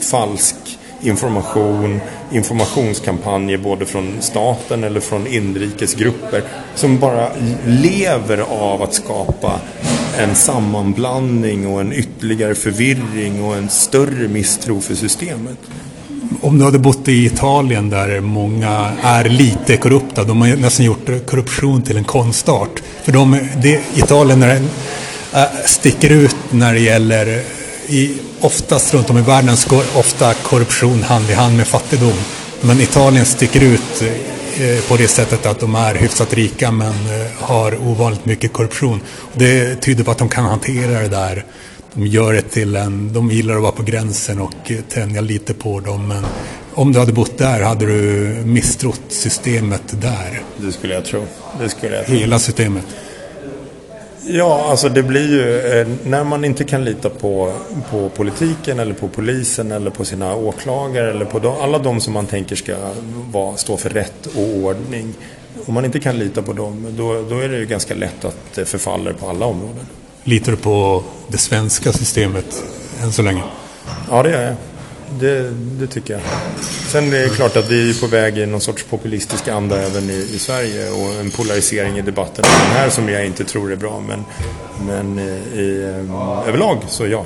falsk 0.00 0.56
information, 1.02 2.00
informationskampanjer 2.32 3.58
både 3.58 3.86
från 3.86 4.16
staten 4.20 4.84
eller 4.84 5.00
från 5.00 5.26
inrikesgrupper 5.26 6.42
som 6.74 6.98
bara 6.98 7.28
lever 7.66 8.38
av 8.38 8.82
att 8.82 8.94
skapa 8.94 9.60
en 10.18 10.34
sammanblandning 10.34 11.66
och 11.66 11.80
en 11.80 11.92
ytterligare 11.92 12.54
förvirring 12.54 13.44
och 13.44 13.56
en 13.56 13.68
större 13.68 14.28
misstro 14.28 14.80
för 14.80 14.94
systemet. 14.94 15.58
Om 16.40 16.58
du 16.58 16.64
hade 16.64 16.78
bott 16.78 17.08
i 17.08 17.26
Italien 17.26 17.90
där 17.90 18.20
många 18.20 18.92
är 19.02 19.28
lite 19.28 19.76
korrupta, 19.76 20.24
de 20.24 20.40
har 20.40 20.56
nästan 20.56 20.86
gjort 20.86 21.26
korruption 21.26 21.82
till 21.82 21.96
en 21.96 22.04
konstart. 22.04 22.82
För 23.02 23.12
de, 23.12 23.38
det, 23.62 23.82
Italien 23.94 24.42
är, 24.42 24.56
en 24.56 24.68
sticker 25.64 26.10
ut 26.10 26.36
när 26.50 26.74
det 26.74 26.80
gäller 26.80 27.42
i, 27.88 28.18
oftast 28.40 28.94
runt 28.94 29.10
om 29.10 29.18
i 29.18 29.22
världen 29.22 29.56
går 29.68 29.84
ofta 29.94 30.34
korruption 30.34 31.02
hand 31.02 31.30
i 31.30 31.32
hand 31.32 31.56
med 31.56 31.66
fattigdom. 31.66 32.18
Men 32.60 32.80
Italien 32.80 33.24
sticker 33.24 33.62
ut 33.62 34.02
eh, 34.02 34.88
på 34.88 34.96
det 34.96 35.08
sättet 35.08 35.46
att 35.46 35.60
de 35.60 35.74
är 35.74 35.94
hyfsat 35.94 36.34
rika 36.34 36.70
men 36.70 36.88
eh, 36.88 37.26
har 37.40 37.88
ovanligt 37.88 38.24
mycket 38.24 38.52
korruption. 38.52 39.00
Det 39.32 39.76
tyder 39.76 40.04
på 40.04 40.10
att 40.10 40.18
de 40.18 40.28
kan 40.28 40.44
hantera 40.44 41.00
det 41.00 41.08
där. 41.08 41.44
De 41.94 42.06
gör 42.06 42.32
det 42.32 42.42
till 42.42 42.76
en, 42.76 43.12
de 43.12 43.30
gillar 43.30 43.56
att 43.56 43.62
vara 43.62 43.72
på 43.72 43.82
gränsen 43.82 44.40
och 44.40 44.70
eh, 44.70 44.76
tänja 44.88 45.20
lite 45.20 45.54
på 45.54 45.80
dem. 45.80 46.08
Men 46.08 46.24
om 46.74 46.92
du 46.92 46.98
hade 46.98 47.12
bott 47.12 47.38
där 47.38 47.60
hade 47.60 47.86
du 47.86 48.00
misstrott 48.44 49.02
systemet 49.08 49.82
där. 49.90 50.42
Det 50.56 50.72
skulle 50.72 50.94
jag 50.94 51.04
tro. 51.04 51.26
Det 51.60 51.68
skulle 51.68 51.96
jag 51.96 52.06
tro. 52.06 52.14
Hela 52.16 52.38
systemet. 52.38 52.84
Ja, 54.26 54.66
alltså 54.70 54.88
det 54.88 55.02
blir 55.02 55.30
ju 55.30 55.60
eh, 55.80 55.88
när 56.04 56.24
man 56.24 56.44
inte 56.44 56.64
kan 56.64 56.84
lita 56.84 57.10
på, 57.10 57.52
på 57.90 58.08
politiken 58.08 58.78
eller 58.78 58.94
på 58.94 59.08
polisen 59.08 59.72
eller 59.72 59.90
på 59.90 60.04
sina 60.04 60.34
åklagare 60.34 61.10
eller 61.10 61.24
på 61.24 61.38
de, 61.38 61.56
alla 61.60 61.78
de 61.78 62.00
som 62.00 62.12
man 62.12 62.26
tänker 62.26 62.56
ska 62.56 62.76
vara, 63.32 63.56
stå 63.56 63.76
för 63.76 63.90
rätt 63.90 64.26
och 64.26 64.42
ordning. 64.42 65.14
Om 65.66 65.74
man 65.74 65.84
inte 65.84 66.00
kan 66.00 66.18
lita 66.18 66.42
på 66.42 66.52
dem, 66.52 66.86
då, 66.90 67.22
då 67.30 67.38
är 67.38 67.48
det 67.48 67.58
ju 67.58 67.66
ganska 67.66 67.94
lätt 67.94 68.24
att 68.24 68.54
det 68.54 68.64
förfaller 68.64 69.12
på 69.12 69.28
alla 69.28 69.46
områden. 69.46 69.86
Litar 70.24 70.52
du 70.52 70.58
på 70.58 71.02
det 71.28 71.38
svenska 71.38 71.92
systemet 71.92 72.62
än 73.02 73.12
så 73.12 73.22
länge? 73.22 73.42
Ja, 74.10 74.22
det 74.22 74.30
gör 74.30 74.42
jag. 74.42 74.54
Det, 75.20 75.50
det, 75.50 75.86
tycker 75.86 76.14
jag. 76.14 76.22
Sen 76.88 77.12
är 77.12 77.18
det 77.18 77.28
klart 77.28 77.56
att 77.56 77.70
vi 77.70 77.90
är 77.90 78.00
på 78.00 78.06
väg 78.06 78.38
i 78.38 78.46
någon 78.46 78.60
sorts 78.60 78.84
populistisk 78.84 79.48
anda 79.48 79.82
även 79.82 80.10
i, 80.10 80.28
i 80.34 80.38
Sverige 80.38 80.90
och 80.90 81.20
en 81.20 81.30
polarisering 81.30 81.98
i 81.98 82.02
debatten 82.02 82.44
den 82.44 82.76
här 82.76 82.90
som 82.90 83.08
jag 83.08 83.26
inte 83.26 83.44
tror 83.44 83.72
är 83.72 83.76
bra. 83.76 84.02
Men, 84.08 84.24
men 84.86 85.18
i, 85.18 85.40
i, 85.60 85.82
överlag 86.46 86.78
så 86.88 87.06
ja. 87.06 87.24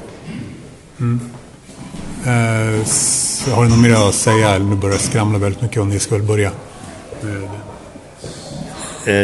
Mm. 1.00 1.20
Eh, 2.24 3.52
har 3.54 3.62
du 3.62 3.68
något 3.68 3.78
mer 3.78 4.08
att 4.08 4.14
säga? 4.14 4.58
Nu 4.58 4.76
börjar 4.76 4.94
jag 4.94 5.02
skramla 5.02 5.38
väldigt 5.38 5.62
mycket 5.62 5.80
och 5.80 5.86
ni 5.86 5.98
väl 6.10 6.22
börja? 6.22 6.52
Eh, 9.06 9.14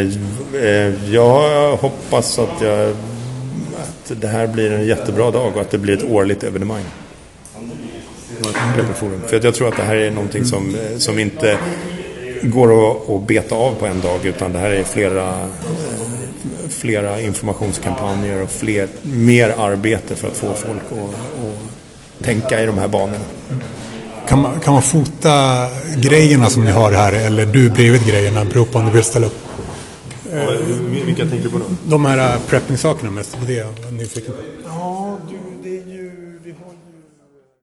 eh, 0.61 1.13
jag 1.13 1.77
hoppas 1.77 2.39
att, 2.39 2.61
jag, 2.61 2.89
att 3.81 4.21
det 4.21 4.27
här 4.27 4.47
blir 4.47 4.71
en 4.71 4.85
jättebra 4.85 5.31
dag 5.31 5.55
och 5.55 5.61
att 5.61 5.71
det 5.71 5.77
blir 5.77 5.97
ett 5.97 6.03
årligt 6.03 6.43
evenemang. 6.43 6.83
Pepperforum. 8.75 9.21
För 9.27 9.39
jag 9.43 9.55
tror 9.55 9.67
att 9.67 9.77
det 9.77 9.83
här 9.83 9.95
är 9.95 10.11
någonting 10.11 10.45
som, 10.45 10.75
som 10.97 11.19
inte 11.19 11.57
går 12.43 12.91
att, 12.91 13.09
att 13.09 13.27
beta 13.27 13.55
av 13.55 13.75
på 13.75 13.85
en 13.85 14.01
dag 14.01 14.25
utan 14.25 14.53
det 14.53 14.59
här 14.59 14.71
är 14.71 14.83
flera, 14.83 15.49
flera 16.69 17.21
informationskampanjer 17.21 18.43
och 18.43 18.51
fler, 18.51 18.87
mer 19.01 19.49
arbete 19.49 20.15
för 20.15 20.27
att 20.27 20.37
få 20.37 20.53
folk 20.53 20.81
att, 20.91 20.97
att 20.99 22.25
tänka 22.25 22.61
i 22.61 22.65
de 22.65 22.77
här 22.77 22.87
banorna. 22.87 23.25
Kan 24.27 24.41
man, 24.41 24.59
kan 24.59 24.73
man 24.73 24.81
fota 24.81 25.67
grejerna 25.97 26.49
som 26.49 26.65
ni 26.65 26.71
har 26.71 26.91
här 26.91 27.13
eller 27.13 27.45
du 27.45 27.69
bredvid 27.69 28.05
grejerna? 28.07 28.45
Beror 28.45 28.65
på 28.65 28.79
om 28.79 28.85
du 28.85 28.91
vill 28.91 29.03
ställa 29.03 29.27
upp. 29.27 29.37
Vilka 31.05 31.25
tänker 31.25 31.43
du 31.43 31.49
på 31.49 31.57
då? 31.57 31.65
De 31.83 32.05
här 32.05 32.37
prepping-sakerna 32.49 33.11
mest. 33.11 33.37
Det 33.47 33.59
är 33.59 33.59
jag 33.59 33.93
nyfiken 33.93 34.33
på. 34.33 34.69